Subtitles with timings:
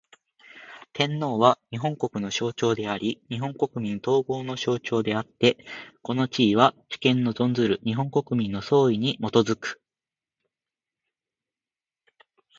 [0.93, 5.63] 天皇は、日本国の象徴であり日本国民統合の象徴であつて、
[6.01, 9.79] この地位は、主権の存する日本国民の総意に基く。